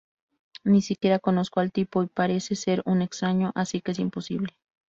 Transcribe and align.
Ni 0.63 0.81
siquiera 0.81 1.19
conozco 1.19 1.59
al 1.59 1.71
tipo 1.71 2.01
y 2.01 2.07
parece 2.07 2.55
ser 2.55 2.81
un 2.87 3.03
extraño, 3.03 3.51
así 3.53 3.81
que 3.81 3.91
es 3.91 3.99
imposible. 3.99 4.57